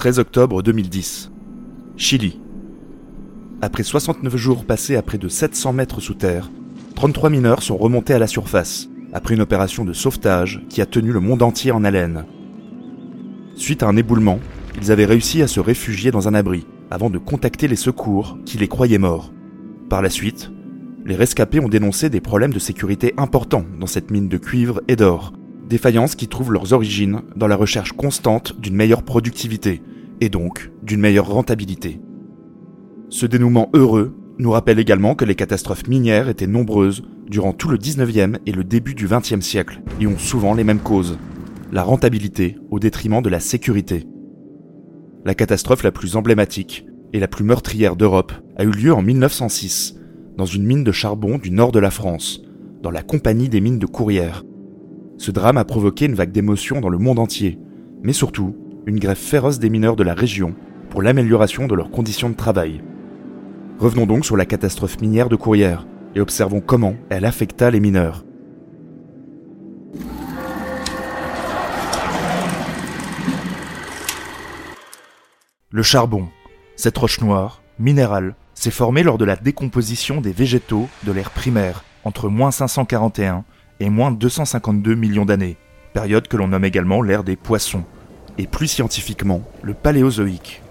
[0.00, 1.30] 13 octobre 2010.
[1.98, 2.40] Chili.
[3.60, 6.50] Après 69 jours passés à près de 700 mètres sous terre,
[6.94, 11.12] 33 mineurs sont remontés à la surface, après une opération de sauvetage qui a tenu
[11.12, 12.24] le monde entier en haleine.
[13.56, 14.40] Suite à un éboulement,
[14.80, 18.56] ils avaient réussi à se réfugier dans un abri, avant de contacter les secours qui
[18.56, 19.34] les croyaient morts.
[19.90, 20.50] Par la suite,
[21.04, 24.96] les rescapés ont dénoncé des problèmes de sécurité importants dans cette mine de cuivre et
[24.96, 25.34] d'or,
[25.70, 29.80] défaillances qui trouvent leurs origines dans la recherche constante d'une meilleure productivité,
[30.20, 32.00] et donc d'une meilleure rentabilité.
[33.08, 37.78] Ce dénouement heureux nous rappelle également que les catastrophes minières étaient nombreuses durant tout le
[37.78, 41.18] 19e et le début du 20e siècle, et ont souvent les mêmes causes.
[41.72, 44.06] La rentabilité au détriment de la sécurité.
[45.24, 49.96] La catastrophe la plus emblématique et la plus meurtrière d'Europe a eu lieu en 1906,
[50.36, 52.42] dans une mine de charbon du nord de la France,
[52.82, 54.42] dans la Compagnie des mines de Courrières.
[55.20, 57.58] Ce drame a provoqué une vague d'émotions dans le monde entier,
[58.02, 58.56] mais surtout
[58.86, 60.54] une grève féroce des mineurs de la région
[60.88, 62.82] pour l'amélioration de leurs conditions de travail.
[63.78, 68.24] Revenons donc sur la catastrophe minière de Courrières et observons comment elle affecta les mineurs.
[75.68, 76.28] Le charbon,
[76.76, 81.84] cette roche noire, minérale, s'est formée lors de la décomposition des végétaux de l'ère primaire
[82.04, 83.44] entre moins 541
[83.80, 85.56] et moins 252 millions d'années,
[85.92, 87.84] période que l'on nomme également l'ère des poissons,
[88.38, 90.62] et plus scientifiquement le paléozoïque.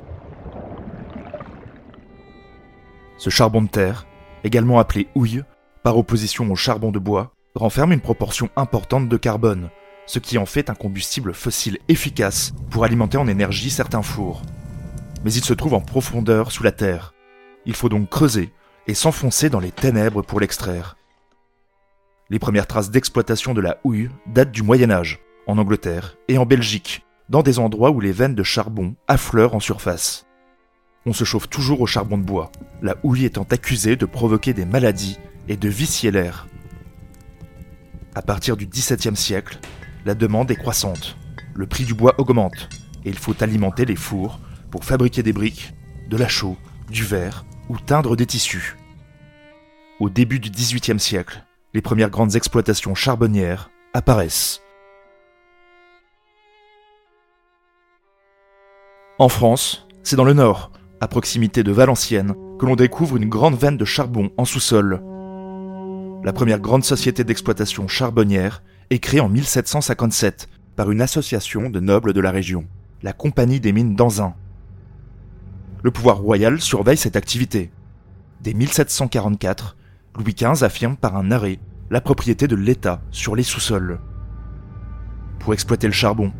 [3.18, 4.06] Ce charbon de terre,
[4.44, 5.44] également appelé houille,
[5.84, 9.70] par opposition au charbon de bois, renferme une proportion importante de carbone,
[10.06, 14.42] ce qui en fait un combustible fossile efficace pour alimenter en énergie certains fours
[15.24, 17.14] mais il se trouve en profondeur sous la terre.
[17.66, 18.52] Il faut donc creuser
[18.88, 20.96] et s'enfoncer dans les ténèbres pour l'extraire.
[22.32, 26.46] Les premières traces d'exploitation de la houille datent du Moyen Âge, en Angleterre et en
[26.46, 30.28] Belgique, dans des endroits où les veines de charbon affleurent en surface.
[31.08, 32.52] On se chauffe toujours au charbon de bois,
[32.84, 36.48] la houille étant accusée de provoquer des maladies et de vicier l'air.
[38.14, 39.58] À partir du XVIIe siècle,
[40.06, 41.18] la demande est croissante,
[41.56, 42.70] le prix du bois augmente,
[43.06, 44.40] et il faut alimenter les fours
[44.70, 45.74] pour fabriquer des briques,
[46.10, 46.58] de la chaux,
[46.92, 48.78] du verre ou teindre des tissus.
[50.00, 51.44] Au début du XVIIIe siècle,
[51.80, 54.62] les premières grandes exploitations charbonnières apparaissent.
[59.18, 63.58] En France, c'est dans le nord, à proximité de Valenciennes, que l'on découvre une grande
[63.58, 65.02] veine de charbon en sous-sol.
[66.26, 72.12] La première grande société d'exploitation charbonnière est créée en 1757 par une association de nobles
[72.12, 72.66] de la région,
[73.04, 74.34] la Compagnie des mines d'Anzin,
[75.82, 77.72] le pouvoir royal surveille cette activité.
[78.42, 79.78] Dès 1744,
[80.18, 81.60] Louis XV affirme par un arrêt
[81.90, 84.00] la propriété de l'État sur les sous-sols.
[85.40, 86.32] Pour exploiter le charbon,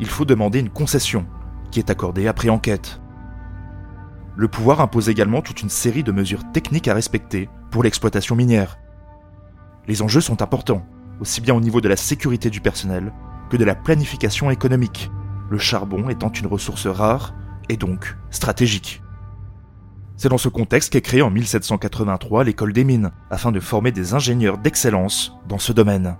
[0.00, 1.26] il faut demander une concession,
[1.70, 3.00] qui est accordée après enquête.
[4.36, 8.78] Le pouvoir impose également toute une série de mesures techniques à respecter pour l'exploitation minière.
[9.86, 10.86] Les enjeux sont importants,
[11.20, 13.12] aussi bien au niveau de la sécurité du personnel
[13.50, 15.10] que de la planification économique,
[15.50, 17.34] le charbon étant une ressource rare
[17.68, 19.03] et donc stratégique.
[20.16, 24.14] C'est dans ce contexte qu'est créée en 1783 l'école des mines, afin de former des
[24.14, 26.16] ingénieurs d'excellence dans ce domaine.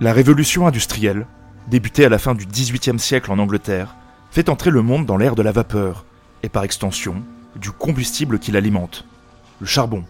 [0.00, 1.26] La révolution industrielle,
[1.68, 3.96] débutée à la fin du XVIIIe siècle en Angleterre,
[4.30, 6.04] fait entrer le monde dans l'ère de la vapeur,
[6.42, 7.22] et par extension,
[7.56, 9.04] du combustible qui l'alimente,
[9.60, 10.04] le charbon.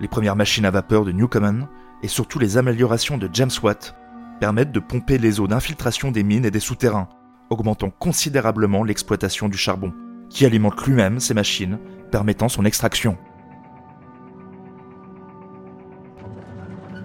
[0.00, 1.66] Les premières machines à vapeur de Newcomen,
[2.02, 3.94] et surtout les améliorations de James Watt,
[4.40, 7.08] permettent de pomper les eaux d'infiltration des mines et des souterrains,
[7.50, 9.92] augmentant considérablement l'exploitation du charbon,
[10.30, 11.78] qui alimente lui-même ces machines,
[12.10, 13.16] permettant son extraction.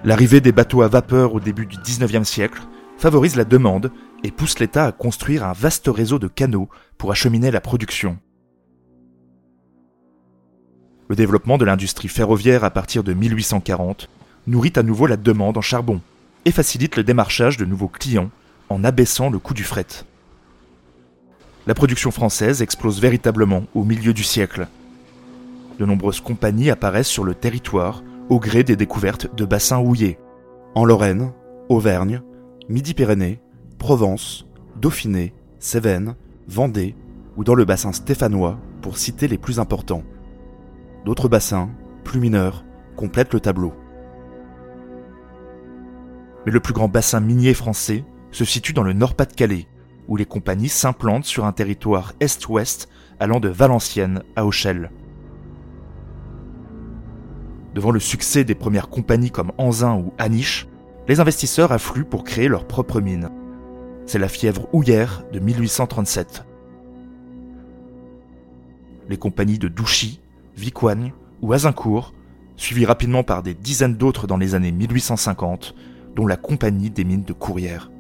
[0.04, 2.62] L'arrivée des bateaux à vapeur au début du 19e siècle
[2.98, 3.92] favorise la demande
[4.24, 8.18] et pousse l'État à construire un vaste réseau de canaux pour acheminer la production.
[11.10, 14.10] Le développement de l'industrie ferroviaire à partir de 1840
[14.48, 16.02] nourrit à nouveau la demande en charbon
[16.46, 18.30] et facilite le démarchage de nouveaux clients
[18.70, 19.86] en abaissant le coût du fret
[21.66, 24.68] la production française explose véritablement au milieu du siècle.
[25.80, 30.18] De nombreuses compagnies apparaissent sur le territoire au gré des découvertes de bassins houillés.
[30.76, 31.32] En Lorraine,
[31.70, 32.22] Auvergne,
[32.68, 33.40] Midi-Pyrénées,
[33.80, 34.46] Provence,
[34.76, 36.16] Dauphiné, Cévennes,
[36.48, 36.96] Vendée
[37.38, 40.04] ou dans le bassin stéphanois pour citer les plus importants.
[41.06, 41.70] D'autres bassins,
[42.04, 42.66] plus mineurs,
[42.98, 43.74] complètent le tableau.
[46.46, 49.68] Mais le plus grand bassin minier français se situe dans le Nord-Pas-de-Calais,
[50.08, 52.90] où les compagnies s'implantent sur un territoire est-ouest
[53.20, 54.92] allant de Valenciennes à Auchel.
[57.74, 60.68] Devant le succès des premières compagnies comme Anzin ou Aniche,
[61.08, 63.30] les investisseurs affluent pour créer leur propre mine.
[64.06, 66.44] c'est la fièvre houillère de 1837.
[69.08, 70.20] Les compagnies de Douchy,
[70.58, 72.14] Vicoigne ou Azincourt,
[72.58, 75.74] suivies rapidement par des dizaines d'autres dans les années 1850,
[76.16, 77.93] dont la Compagnie des mines de Courrières.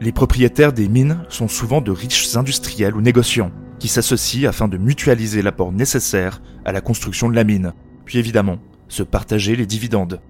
[0.00, 4.78] Les propriétaires des mines sont souvent de riches industriels ou négociants qui s'associent afin de
[4.78, 7.72] mutualiser l'apport nécessaire à la construction de la mine,
[8.04, 8.58] puis évidemment
[8.88, 10.20] se partager les dividendes.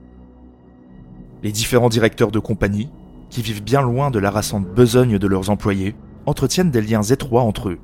[1.43, 2.91] Les différents directeurs de compagnie,
[3.31, 5.95] qui vivent bien loin de l'harassante besogne de leurs employés,
[6.27, 7.79] entretiennent des liens étroits entre eux,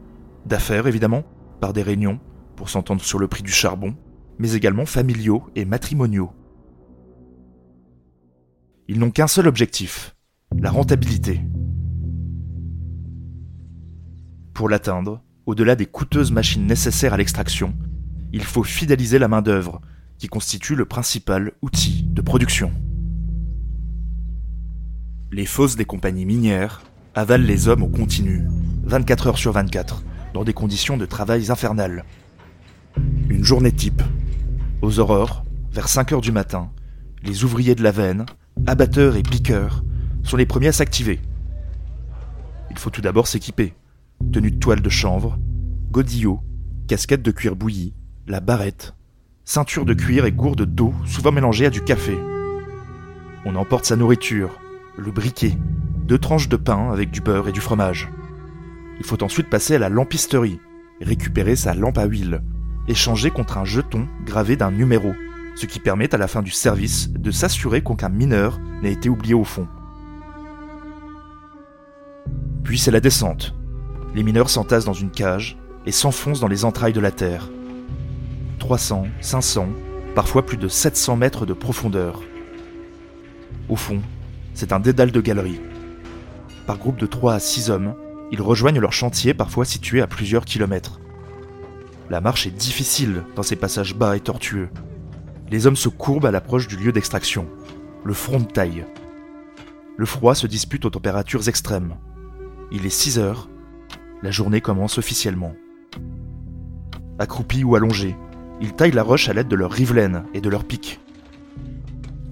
[0.47, 1.25] d'affaires évidemment,
[1.61, 2.21] par des réunions,
[2.57, 3.95] pour s'entendre sur le prix du charbon,
[4.39, 6.31] mais également familiaux et matrimoniaux.
[8.89, 10.17] Ils n'ont qu'un seul objectif,
[10.59, 11.41] la rentabilité.
[14.61, 17.73] Pour l'atteindre, au-delà des coûteuses machines nécessaires à l'extraction,
[18.31, 19.81] il faut fidéliser la main-d'œuvre,
[20.19, 22.71] qui constitue le principal outil de production.
[25.33, 26.83] Les fosses des compagnies minières
[27.15, 28.47] avalent les hommes au continu,
[28.85, 30.03] 24 heures sur 24,
[30.35, 32.05] dans des conditions de travail infernales.
[33.31, 34.03] Une journée type.
[34.83, 35.43] Aux aurores,
[35.73, 36.71] vers 5 heures du matin,
[37.23, 38.27] les ouvriers de la veine,
[38.67, 39.83] abatteurs et piqueurs,
[40.23, 41.19] sont les premiers à s'activer.
[42.71, 43.73] Il faut tout d'abord s'équiper.
[44.33, 45.37] Tenue de toile de chanvre,
[45.91, 46.39] godillot,
[46.87, 47.95] casquette de cuir bouilli,
[48.29, 48.95] la barrette,
[49.45, 52.17] ceinture de cuir et gourde d'eau souvent mélangée à du café.
[53.45, 54.61] On emporte sa nourriture,
[54.97, 55.59] le briquet,
[56.07, 58.09] deux tranches de pain avec du beurre et du fromage.
[59.01, 60.61] Il faut ensuite passer à la lampisterie,
[61.01, 62.41] récupérer sa lampe à huile,
[62.87, 65.13] échanger contre un jeton gravé d'un numéro,
[65.57, 69.35] ce qui permet à la fin du service de s'assurer qu'aucun mineur n'a été oublié
[69.35, 69.67] au fond.
[72.63, 73.57] Puis c'est la descente.
[74.15, 77.49] Les mineurs s'entassent dans une cage et s'enfoncent dans les entrailles de la terre.
[78.59, 79.69] 300, 500,
[80.15, 82.21] parfois plus de 700 mètres de profondeur.
[83.69, 84.01] Au fond,
[84.53, 85.61] c'est un dédale de galeries.
[86.67, 87.95] Par groupe de 3 à 6 hommes,
[88.33, 91.01] ils rejoignent leur chantier parfois situé à plusieurs kilomètres.
[92.11, 94.69] La marche est difficile dans ces passages bas et tortueux.
[95.51, 97.47] Les hommes se courbent à l'approche du lieu d'extraction,
[98.05, 98.87] le front de taille.
[99.97, 101.97] Le froid se dispute aux températures extrêmes.
[102.73, 103.49] Il est 6 heures,
[104.23, 105.55] la journée commence officiellement.
[107.19, 108.17] Accroupis ou allongés,
[108.61, 111.01] ils taillent la roche à l'aide de leurs rivelaines et de leurs pics.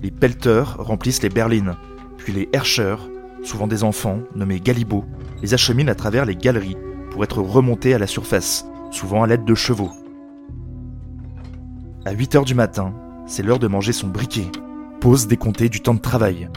[0.03, 1.77] Les pelleteurs remplissent les berlines,
[2.19, 3.09] puis les herscheurs,
[3.43, 5.05] souvent des enfants, nommés galibots,
[5.43, 6.77] les acheminent à travers les galeries
[7.11, 9.91] pour être remontés à la surface, souvent à l'aide de chevaux.
[12.05, 12.95] À 8 heures du matin,
[13.27, 14.47] c'est l'heure de manger son briquet,
[15.01, 16.49] pause décomptée du temps de travail.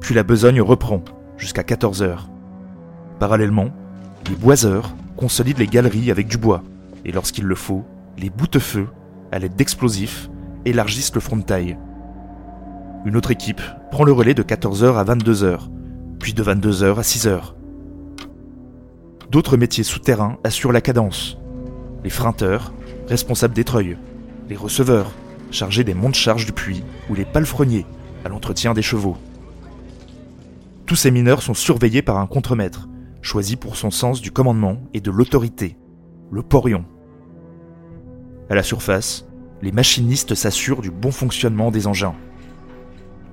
[0.00, 1.02] Puis la besogne reprend,
[1.36, 2.28] jusqu'à 14 heures.
[3.18, 3.70] Parallèlement,
[4.28, 6.62] les boiseurs consolident les galeries avec du bois,
[7.04, 7.84] et lorsqu'il le faut,
[8.18, 8.88] les boutefeux,
[9.32, 10.30] à l'aide d'explosifs,
[10.64, 11.76] élargissent le front de taille.
[13.04, 15.68] Une autre équipe prend le relais de 14h à 22h,
[16.18, 17.40] puis de 22h à 6h.
[19.30, 21.38] D'autres métiers souterrains assurent la cadence.
[22.04, 22.72] Les freinteurs,
[23.08, 23.96] responsables des treuils,
[24.48, 25.12] les receveurs,
[25.50, 27.86] chargés des montes-charges du puits, ou les palefreniers,
[28.24, 29.16] à l'entretien des chevaux.
[30.86, 32.88] Tous ces mineurs sont surveillés par un contremaître,
[33.22, 35.76] choisi pour son sens du commandement et de l'autorité,
[36.30, 36.84] le porion.
[38.48, 39.26] À la surface,
[39.62, 42.14] les machinistes s'assurent du bon fonctionnement des engins.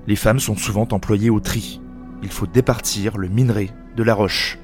[0.06, 1.80] Les femmes sont souvent employées au tri.
[2.22, 4.58] Il faut départir le minerai de la roche.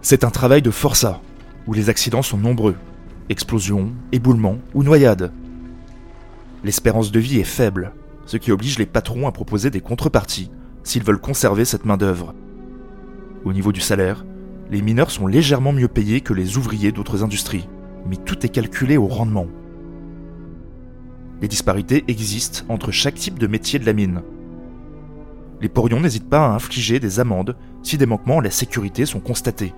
[0.00, 1.20] C'est un travail de forçat,
[1.66, 2.76] où les accidents sont nombreux.
[3.28, 5.32] Explosions, éboulements ou noyades.
[6.64, 7.92] L'espérance de vie est faible,
[8.24, 10.50] ce qui oblige les patrons à proposer des contreparties
[10.88, 12.34] s'ils veulent conserver cette main-d'œuvre.
[13.44, 14.24] Au niveau du salaire,
[14.70, 17.68] les mineurs sont légèrement mieux payés que les ouvriers d'autres industries,
[18.06, 19.46] mais tout est calculé au rendement.
[21.42, 24.22] Les disparités existent entre chaque type de métier de la mine.
[25.60, 29.20] Les porions n'hésitent pas à infliger des amendes si des manquements à la sécurité sont
[29.20, 29.74] constatés.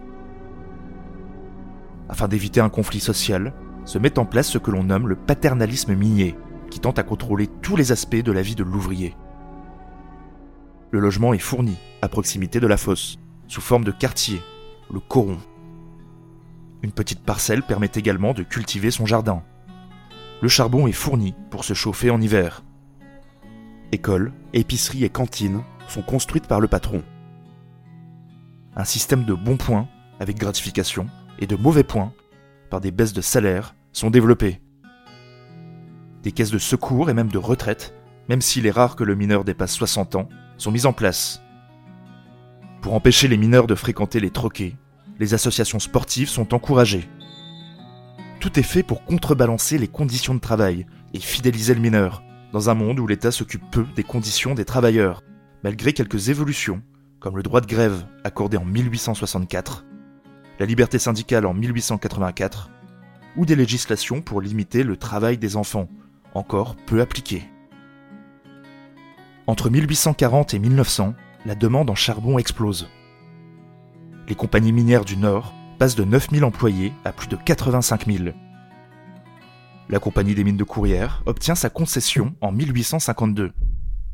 [2.08, 3.52] Afin d'éviter un conflit social,
[3.84, 6.36] se met en place ce que l'on nomme le paternalisme minier,
[6.70, 9.16] qui tente à contrôler tous les aspects de la vie de l'ouvrier.
[10.92, 14.42] Le logement est fourni à proximité de la fosse, sous forme de quartier,
[14.92, 15.38] le coron.
[16.82, 19.42] Une petite parcelle permet également de cultiver son jardin.
[20.40, 22.64] Le charbon est fourni pour se chauffer en hiver.
[23.92, 27.02] Écoles, épiceries et cantines sont construites par le patron.
[28.74, 31.06] Un système de bons points, avec gratification,
[31.38, 32.12] et de mauvais points,
[32.68, 34.60] par des baisses de salaire, sont développés.
[36.22, 37.94] Des caisses de secours et même de retraite,
[38.28, 40.28] même s'il est rare que le mineur dépasse 60 ans,
[40.60, 41.42] sont mises en place.
[42.82, 44.76] Pour empêcher les mineurs de fréquenter les troquets,
[45.18, 47.08] les associations sportives sont encouragées.
[48.40, 52.74] Tout est fait pour contrebalancer les conditions de travail et fidéliser le mineur, dans un
[52.74, 55.22] monde où l'État s'occupe peu des conditions des travailleurs,
[55.62, 56.82] malgré quelques évolutions,
[57.20, 59.84] comme le droit de grève accordé en 1864,
[60.58, 62.70] la liberté syndicale en 1884,
[63.36, 65.88] ou des législations pour limiter le travail des enfants,
[66.34, 67.48] encore peu appliquées.
[69.50, 71.12] Entre 1840 et 1900,
[71.44, 72.88] la demande en charbon explose.
[74.28, 78.28] Les compagnies minières du Nord passent de 9000 employés à plus de 85 000.
[79.88, 83.50] La compagnie des mines de Courrières obtient sa concession en 1852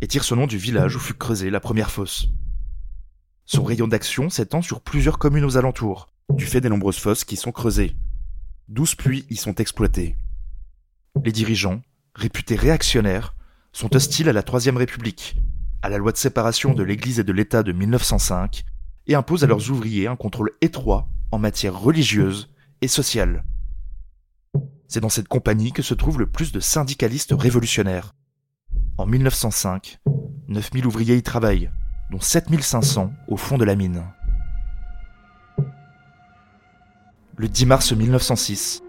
[0.01, 2.29] et tire son nom du village où fut creusée la première fosse.
[3.45, 7.37] Son rayon d'action s'étend sur plusieurs communes aux alentours, du fait des nombreuses fosses qui
[7.37, 7.95] sont creusées.
[8.69, 10.17] Douze puits y sont exploités.
[11.23, 11.83] Les dirigeants,
[12.15, 13.36] réputés réactionnaires,
[13.77, 15.37] sont hostiles à la Troisième République,
[15.83, 18.65] à la loi de séparation de l'Église et de l'État de 1905,
[19.07, 22.49] et imposent à leurs ouvriers un contrôle étroit en matière religieuse
[22.81, 23.45] et sociale.
[24.89, 28.15] C'est dans cette compagnie que se trouve le plus de syndicalistes révolutionnaires.
[28.97, 29.99] En 1905,
[30.49, 31.71] 9000 ouvriers y travaillent,
[32.11, 34.05] dont 7500 au fond de la mine.
[37.37, 38.83] Le 10 mars 1906,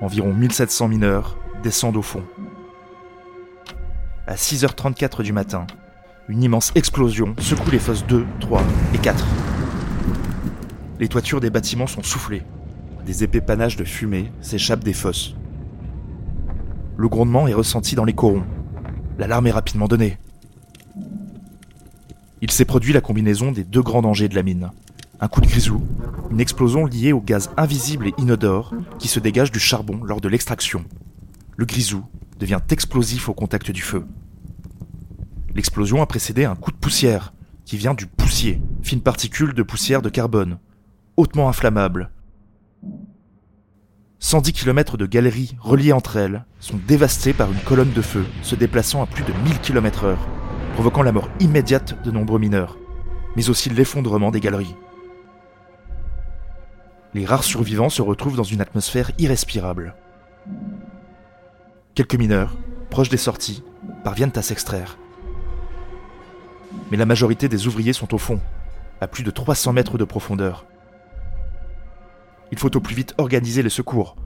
[0.00, 2.24] environ 1700 mineurs descendent au fond.
[4.28, 5.66] À 6h34 du matin,
[6.28, 8.62] une immense explosion secoue les fosses 2, 3
[8.94, 9.26] et 4.
[11.00, 12.44] Les toitures des bâtiments sont soufflées.
[13.04, 15.34] Des épais panaches de fumée s'échappent des fosses.
[16.96, 18.44] Le grondement est ressenti dans les corons.
[19.18, 20.18] L'alarme est rapidement donnée.
[22.40, 24.70] Il s'est produit la combinaison des deux grands dangers de la mine.
[25.18, 25.82] Un coup de grisou,
[26.30, 30.28] une explosion liée au gaz invisible et inodore qui se dégage du charbon lors de
[30.28, 30.84] l'extraction.
[31.56, 32.04] Le grisou
[32.42, 34.04] devient explosif au contact du feu.
[35.54, 37.32] L'explosion a précédé un coup de poussière
[37.64, 40.58] qui vient du poussier, fine particule de poussière de carbone,
[41.16, 42.10] hautement inflammable.
[44.18, 48.56] 110 km de galeries reliées entre elles sont dévastées par une colonne de feu se
[48.56, 50.28] déplaçant à plus de 1000 km heure,
[50.74, 52.76] provoquant la mort immédiate de nombreux mineurs,
[53.36, 54.74] mais aussi l'effondrement des galeries.
[57.14, 59.94] Les rares survivants se retrouvent dans une atmosphère irrespirable.
[61.94, 62.56] Quelques mineurs,
[62.88, 63.62] proches des sorties,
[64.02, 64.96] parviennent à s'extraire.
[66.90, 68.40] Mais la majorité des ouvriers sont au fond,
[69.02, 70.64] à plus de 300 mètres de profondeur.
[72.50, 74.16] Il faut au plus vite organiser les secours,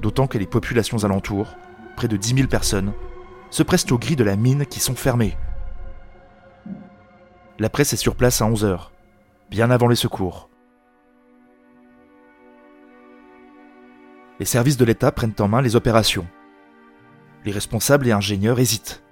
[0.00, 1.56] d'autant que les populations alentours,
[1.96, 2.92] près de 10 000 personnes,
[3.50, 5.36] se pressent aux grilles de la mine qui sont fermées.
[7.58, 8.92] La presse est sur place à 11 heures,
[9.50, 10.48] bien avant les secours.
[14.38, 16.26] Les services de l'État prennent en main les opérations.
[17.46, 19.04] Les responsables et ingénieurs hésitent.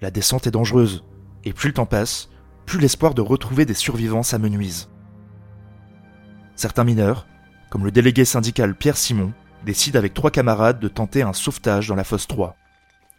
[0.00, 1.04] La descente est dangereuse,
[1.44, 2.30] et plus le temps passe,
[2.64, 4.88] plus l'espoir de retrouver des survivants s'amenuise.
[6.56, 7.26] Certains mineurs,
[7.68, 9.34] comme le délégué syndical Pierre Simon,
[9.66, 12.56] décident avec trois camarades de tenter un sauvetage dans la fosse 3.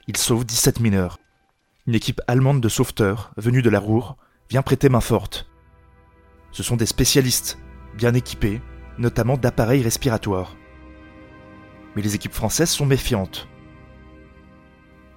[0.07, 1.19] Ils sauvent 17 mineurs.
[1.85, 4.17] Une équipe allemande de sauveteurs, venue de la Roure,
[4.49, 5.47] vient prêter main forte.
[6.51, 7.59] Ce sont des spécialistes,
[7.95, 8.63] bien équipés,
[8.97, 10.55] notamment d'appareils respiratoires.
[11.95, 13.47] Mais les équipes françaises sont méfiantes.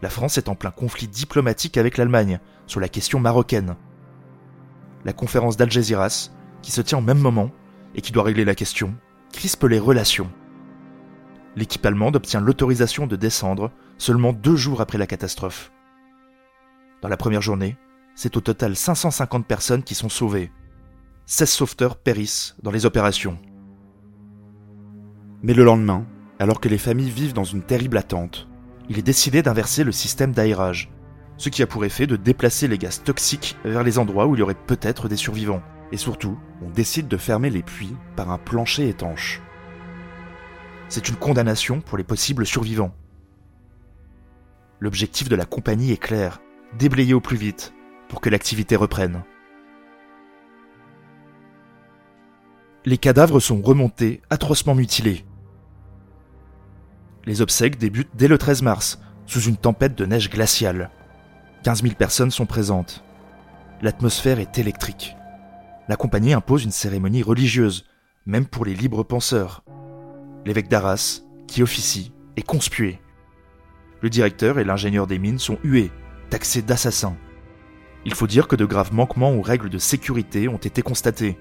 [0.05, 3.75] La France est en plein conflit diplomatique avec l'Allemagne sur la question marocaine.
[5.07, 6.31] La conférence d'Algeciras,
[6.61, 7.51] qui se tient au même moment
[7.95, 8.95] et qui doit régler la question,
[9.33, 10.31] crispe les relations.
[11.57, 15.73] L'équipe allemande obtient l'autorisation de descendre seulement deux jours après la catastrophe.
[17.01, 17.79] Dans la première journée,
[18.15, 20.53] c'est au total 550 personnes qui sont sauvées.
[21.25, 23.39] 16 sauveteurs périssent dans les opérations.
[25.43, 26.05] Mais le lendemain,
[26.39, 28.49] alors que les familles vivent dans une terrible attente,
[28.89, 30.91] il est décidé d'inverser le système d'aérage,
[31.37, 34.41] ce qui a pour effet de déplacer les gaz toxiques vers les endroits où il
[34.41, 35.63] y aurait peut-être des survivants.
[35.93, 39.41] Et surtout, on décide de fermer les puits par un plancher étanche.
[40.89, 42.95] C'est une condamnation pour les possibles survivants.
[44.81, 46.41] L'objectif de la compagnie est clair,
[46.79, 47.73] déblayer au plus vite
[48.09, 49.23] pour que l'activité reprenne.
[52.85, 55.25] Les cadavres sont remontés, atrocement mutilés.
[57.27, 60.91] Les obsèques débutent dès le 13 mars, sous une tempête de neige glaciale.
[61.63, 63.03] 15 000 personnes sont présentes.
[63.81, 65.17] L'atmosphère est électrique.
[65.89, 67.87] La compagnie impose une cérémonie religieuse,
[68.27, 69.65] même pour les libres penseurs.
[70.45, 73.01] L'évêque d'Arras, qui officie, est conspué.
[74.03, 75.93] Le directeur et l'ingénieur des mines sont hués,
[76.29, 77.17] taxés d'assassins.
[78.05, 81.39] Il faut dire que de graves manquements aux règles de sécurité ont été constatés.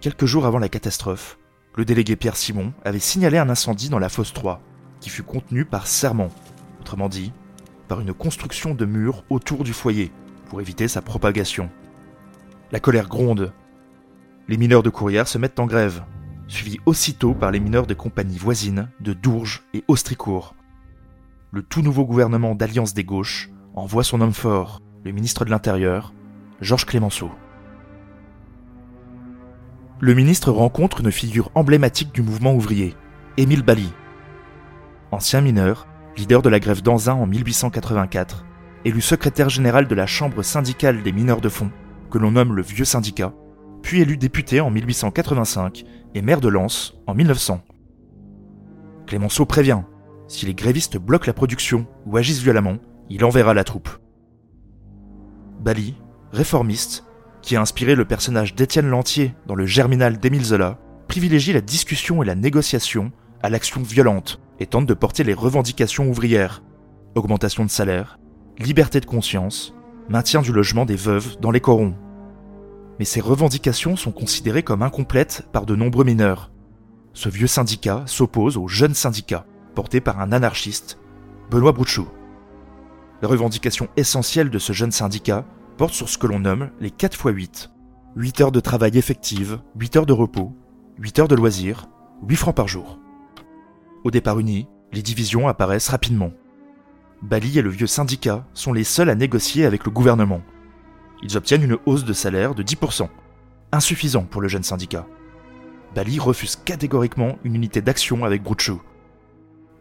[0.00, 1.38] Quelques jours avant la catastrophe,
[1.76, 4.62] le délégué Pierre Simon avait signalé un incendie dans la fosse 3
[5.02, 6.30] qui fut contenu par serment,
[6.80, 7.32] autrement dit,
[7.88, 10.12] par une construction de murs autour du foyer,
[10.48, 11.68] pour éviter sa propagation.
[12.70, 13.52] La colère gronde.
[14.48, 16.04] Les mineurs de Courrières se mettent en grève,
[16.46, 20.54] suivis aussitôt par les mineurs des compagnies voisines de Dourges et Austricourt.
[21.50, 26.14] Le tout nouveau gouvernement d'Alliance des Gauches envoie son homme fort, le ministre de l'Intérieur,
[26.60, 27.30] Georges Clémenceau.
[29.98, 32.94] Le ministre rencontre une figure emblématique du mouvement ouvrier,
[33.36, 33.88] Émile Bally.
[35.12, 38.46] Ancien mineur, leader de la grève d'Anzin en 1884,
[38.86, 41.70] élu secrétaire général de la Chambre syndicale des mineurs de fond,
[42.10, 43.34] que l'on nomme le Vieux Syndicat,
[43.82, 47.60] puis élu député en 1885 et maire de Lens en 1900.
[49.06, 49.82] Clémenceau prévient,
[50.28, 52.78] si les grévistes bloquent la production ou agissent violemment,
[53.10, 53.90] il enverra la troupe.
[55.60, 55.94] Bali,
[56.32, 57.04] réformiste,
[57.42, 62.22] qui a inspiré le personnage d'Étienne Lantier dans le Germinal d'Émile Zola, privilégie la discussion
[62.22, 63.12] et la négociation
[63.42, 66.62] à l'action violente et tente de porter les revendications ouvrières,
[67.14, 68.18] augmentation de salaire,
[68.58, 69.74] liberté de conscience,
[70.08, 71.94] maintien du logement des veuves dans les corons.
[72.98, 76.50] Mais ces revendications sont considérées comme incomplètes par de nombreux mineurs.
[77.14, 80.98] Ce vieux syndicat s'oppose au jeune syndicat, porté par un anarchiste,
[81.50, 82.08] Benoît Brouchou.
[83.20, 85.44] Les revendications essentielles de ce jeune syndicat
[85.76, 87.70] portent sur ce que l'on nomme les 4 x 8.
[88.16, 90.54] 8 heures de travail effectives, 8 heures de repos,
[90.98, 91.88] 8 heures de loisirs,
[92.28, 93.01] 8 francs par jour.
[94.04, 96.32] Au départ uni, les divisions apparaissent rapidement.
[97.22, 100.42] Bali et le vieux syndicat sont les seuls à négocier avec le gouvernement.
[101.22, 103.08] Ils obtiennent une hausse de salaire de 10%,
[103.70, 105.06] insuffisant pour le jeune syndicat.
[105.94, 108.82] Bali refuse catégoriquement une unité d'action avec Brouchou.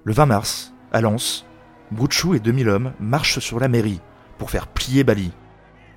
[0.04, 1.48] Le 20 mars, à Lens,
[1.92, 4.02] Brouchou et 2000 hommes marchent sur la mairie
[4.38, 5.32] pour faire plier Bali.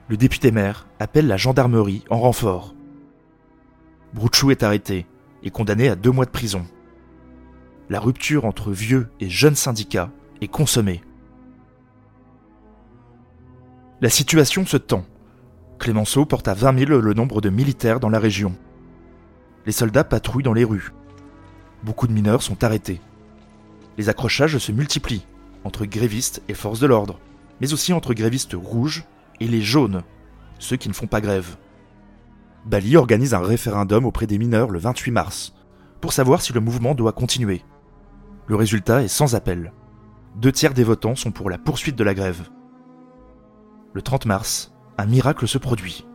[0.09, 2.75] Le député maire appelle la gendarmerie en renfort.
[4.15, 5.07] Brouchou est arrêté
[5.43, 6.65] et condamné à deux mois de prison.
[7.91, 10.11] La rupture entre vieux et jeunes syndicats
[10.41, 11.03] est consommée.
[14.01, 15.05] La situation se tend.
[15.79, 18.55] Clémenceau porte à 20 000 le nombre de militaires dans la région.
[19.67, 20.93] Les soldats patrouillent dans les rues.
[21.83, 23.01] Beaucoup de mineurs sont arrêtés.
[23.99, 25.27] Les accrochages se multiplient
[25.63, 27.21] entre grévistes et forces de l'ordre,
[27.61, 29.05] mais aussi entre grévistes rouges
[29.41, 30.03] et les jaunes,
[30.59, 31.57] ceux qui ne font pas grève.
[32.65, 35.55] Bali organise un référendum auprès des mineurs le 28 mars
[36.01, 37.63] pour savoir si le mouvement doit continuer.
[38.47, 39.73] Le résultat est sans appel.
[40.37, 42.43] Deux tiers des votants sont pour la poursuite de la grève.
[43.95, 46.07] Le 30 mars, un miracle se produit.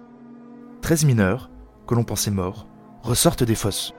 [0.82, 1.50] 13 mineurs,
[1.88, 2.68] que l'on pensait morts,
[3.02, 3.94] ressortent des fosses.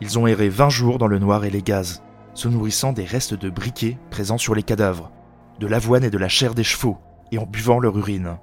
[0.00, 3.34] Ils ont erré 20 jours dans le noir et les gaz, se nourrissant des restes
[3.34, 5.10] de briquets présents sur les cadavres,
[5.58, 6.98] de l'avoine et de la chair des chevaux,
[7.32, 8.38] et en buvant leur urine.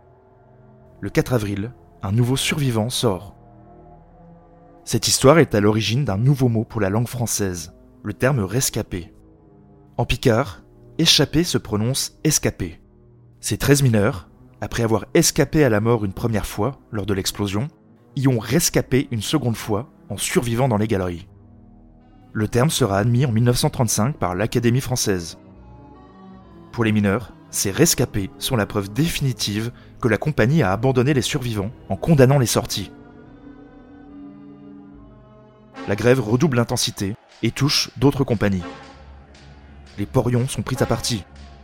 [0.99, 1.71] Le 4 avril,
[2.03, 3.33] un nouveau survivant sort.
[4.83, 7.74] Cette histoire est à l'origine d'un nouveau mot pour la langue française,
[8.05, 9.11] le terme rescapé.
[9.97, 10.61] En picard,
[10.99, 12.79] échappé se prononce escapé.
[13.39, 14.29] Ces 13 mineurs,
[14.61, 17.67] après avoir escapé à la mort une première fois lors de l'explosion,
[18.15, 21.27] y ont rescapé une seconde fois en survivant dans les galeries.
[22.31, 25.39] Le terme sera admis en 1935 par l'Académie française.
[26.71, 31.23] Pour les mineurs, ces rescapés sont la preuve définitive que la compagnie a abandonné les
[31.23, 32.91] survivants en condamnant les sorties.
[35.87, 38.63] La grève redouble l'intensité et touche d'autres compagnies.
[39.97, 41.23] Les porions sont pris à partie,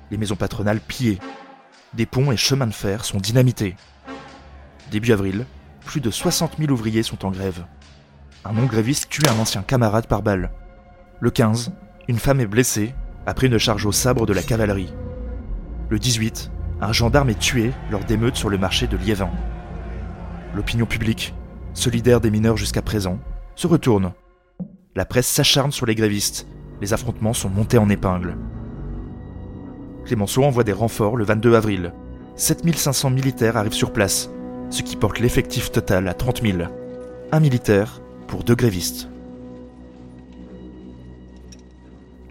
[0.09, 1.19] les maisons patronales pillées,
[1.93, 3.75] des ponts et chemins de fer sont dynamités.
[4.91, 5.45] Début avril,
[5.85, 7.65] plus de 60 000 ouvriers sont en grève.
[8.45, 10.51] Un non-gréviste tue un ancien camarade par balle.
[11.19, 11.73] Le 15,
[12.07, 12.93] une femme est blessée
[13.25, 14.93] après une charge au sabre de la cavalerie.
[15.89, 16.49] Le 18,
[16.81, 19.29] un gendarme est tué lors d'émeutes sur le marché de Liévin.
[20.55, 21.33] L'opinion publique,
[21.73, 23.19] solidaire des mineurs jusqu'à présent,
[23.55, 24.13] se retourne.
[24.93, 26.47] La presse s'acharne sur les grévistes.
[26.81, 28.35] Les affrontements sont montés en épingle.
[30.03, 31.93] Clémenceau envoie des renforts le 22 avril.
[32.35, 34.29] 7500 militaires arrivent sur place,
[34.69, 36.57] ce qui porte l'effectif total à 30 000.
[37.31, 39.07] Un militaire pour deux grévistes.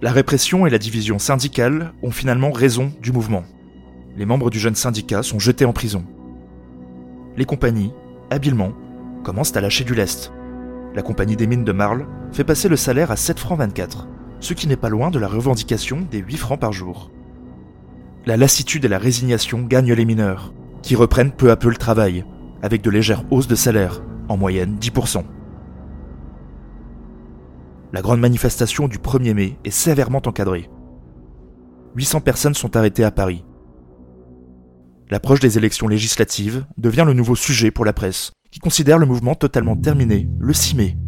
[0.03, 3.44] La répression et la division syndicale ont finalement raison du mouvement.
[4.18, 6.05] Les membres du jeune syndicat sont jetés en prison.
[7.38, 7.92] Les compagnies,
[8.29, 8.73] habilement,
[9.25, 10.31] commencent à lâcher du lest.
[10.94, 14.09] La compagnie des mines de Marle fait passer le salaire à 7 francs 24,
[14.40, 17.11] ce qui n'est pas loin de la revendication des 8 francs par jour
[18.26, 22.24] la lassitude et la résignation gagnent les mineurs, qui reprennent peu à peu le travail,
[22.62, 25.24] avec de légères hausses de salaire, en moyenne 10%.
[27.92, 30.70] La grande manifestation du 1er mai est sévèrement encadrée.
[31.96, 33.44] 800 personnes sont arrêtées à Paris.
[35.11, 39.35] L'approche des élections législatives devient le nouveau sujet pour la presse, qui considère le mouvement
[39.35, 40.99] totalement terminé le 6 mai.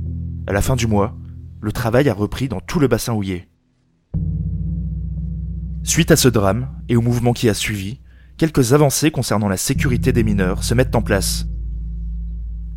[0.46, 1.16] À la fin du mois,
[1.60, 3.48] le travail a repris dans tout le bassin houillé.
[5.84, 8.00] Suite à ce drame et au mouvement qui a suivi,
[8.36, 11.46] quelques avancées concernant la sécurité des mineurs se mettent en place.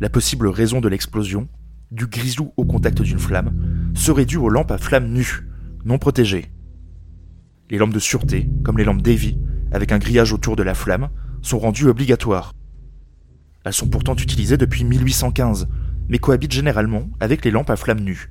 [0.00, 1.48] La possible raison de l'explosion,
[1.90, 5.48] du grisou au contact d'une flamme, serait due aux lampes à flammes nues,
[5.84, 6.50] non protégées.
[7.70, 9.38] Les lampes de sûreté, comme les lampes Davy,
[9.72, 11.08] avec un grillage autour de la flamme,
[11.42, 12.52] sont rendues obligatoires.
[13.66, 15.66] Elles sont pourtant utilisées depuis 1815,
[16.08, 18.30] mais cohabitent généralement avec les lampes à flamme nue.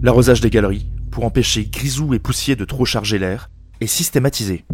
[0.00, 3.50] L'arrosage des galeries, pour empêcher grisou et poussier de trop charger l'air,
[3.82, 4.64] est systématisé.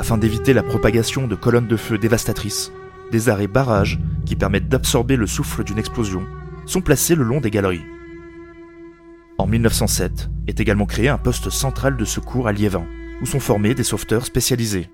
[0.00, 2.72] Afin d'éviter la propagation de colonnes de feu dévastatrices,
[3.12, 6.24] des arrêts barrages qui permettent d'absorber le souffle d'une explosion
[6.66, 7.86] sont placés le long des galeries.
[9.38, 12.84] En 1907 est également créé un poste central de secours à Liévin,
[13.22, 14.90] où sont formés des sauveteurs spécialisés.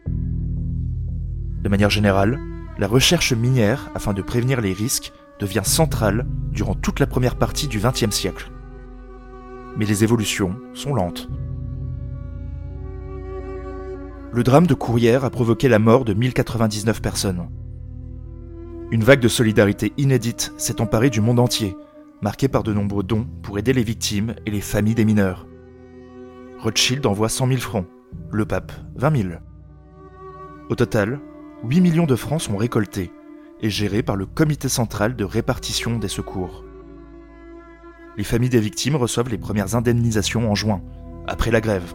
[1.63, 2.39] De manière générale,
[2.79, 7.69] la recherche minière afin de prévenir les risques devient centrale durant toute la première partie
[7.69, 8.51] du XXe siècle.
[9.77, 11.29] Mais les évolutions sont lentes.
[14.33, 17.49] Le drame de Courrières a provoqué la mort de 1099 personnes.
[18.91, 21.77] Une vague de solidarité inédite s'est emparée du monde entier,
[22.23, 25.47] marquée par de nombreux dons pour aider les victimes et les familles des mineurs.
[26.61, 27.87] Rothschild envoie 100 000 francs,
[28.31, 29.29] le pape 20 000.
[30.69, 31.21] Au total,
[31.63, 33.13] 8 millions de francs sont récoltés
[33.61, 36.65] et gérés par le Comité central de répartition des secours.
[38.17, 40.81] Les familles des victimes reçoivent les premières indemnisations en juin,
[41.27, 41.95] après la grève.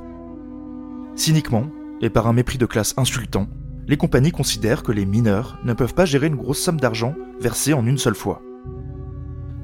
[1.16, 1.66] Cyniquement,
[2.02, 3.48] et par un mépris de classe insultant,
[3.88, 7.74] les compagnies considèrent que les mineurs ne peuvent pas gérer une grosse somme d'argent versée
[7.74, 8.44] en une seule fois.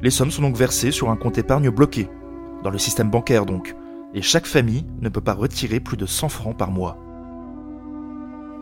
[0.02, 2.10] Les sommes sont donc versées sur un compte épargne bloqué,
[2.64, 3.76] dans le système bancaire donc,
[4.16, 6.98] et chaque famille ne peut pas retirer plus de 100 francs par mois.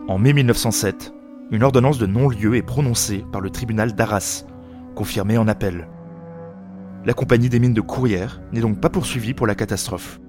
[0.06, 1.14] En mai 1907,
[1.50, 4.44] une ordonnance de non-lieu est prononcée par le tribunal d'Arras,
[4.94, 5.88] confirmée en appel.
[7.04, 10.20] La compagnie des mines de Courrières n'est donc pas poursuivie pour la catastrophe.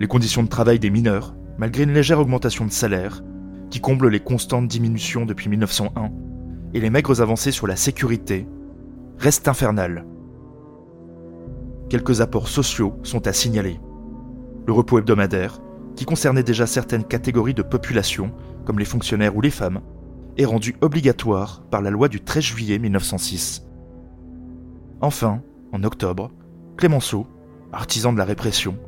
[0.00, 3.22] Les conditions de travail des mineurs, malgré une légère augmentation de salaire,
[3.70, 6.10] qui comble les constantes diminutions depuis 1901,
[6.74, 8.48] et les maigres avancées sur la sécurité,
[9.18, 10.04] restent infernales.
[11.88, 13.78] Quelques apports sociaux sont à signaler.
[14.66, 15.60] Le repos hebdomadaire,
[15.94, 18.32] qui concernait déjà certaines catégories de population,
[18.64, 19.80] comme les fonctionnaires ou les femmes,
[20.36, 23.66] est rendu obligatoire par la loi du 13 juillet 1906.
[25.00, 25.42] Enfin,
[25.72, 26.30] en octobre,
[26.76, 27.26] Clémenceau,
[27.72, 28.78] artisan de la répression,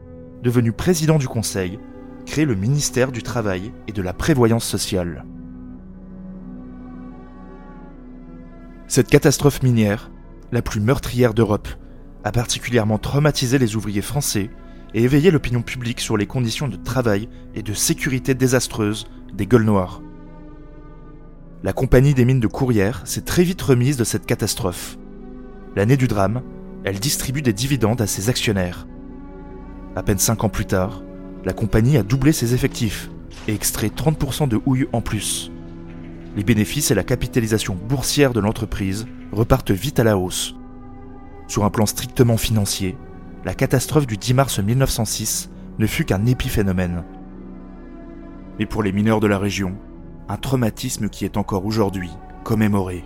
[0.43, 1.79] devenu président du Conseil,
[2.27, 5.25] crée le ministère du Travail et de la Prévoyance sociale.
[8.89, 10.11] Cette catastrophe minière,
[10.53, 11.69] la plus meurtrière d'Europe,
[12.25, 14.51] a particulièrement traumatisé les ouvriers français
[14.95, 19.65] et éveillé l'opinion publique sur les conditions de travail et de sécurité désastreuses des gueules
[19.65, 20.03] noires.
[21.63, 24.99] La compagnie des mines de Courrières s'est très vite remise de cette catastrophe.
[25.77, 26.43] L'année du drame,
[26.85, 28.87] elle distribue des dividendes à ses actionnaires.
[29.95, 31.03] À peine cinq ans plus tard,
[31.45, 33.11] la compagnie a doublé ses effectifs
[33.47, 35.51] et extrait 30% de houille en plus.
[36.37, 40.55] Les bénéfices et la capitalisation boursière de l'entreprise repartent vite à la hausse.
[41.47, 42.97] Sur un plan strictement financier,
[43.45, 47.05] la catastrophe du 10 mars 1906 ne fut qu'un épiphénomène.
[48.59, 49.77] Mais pour les mineurs de la région,
[50.29, 52.11] un traumatisme qui est encore aujourd'hui
[52.45, 53.05] commémoré.